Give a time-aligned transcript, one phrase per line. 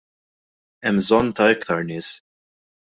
[0.87, 2.13] Hemm bżonn ta' iktar nies.